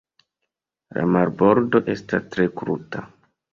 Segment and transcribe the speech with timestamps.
[0.99, 3.07] La marbordo estas tre kruta.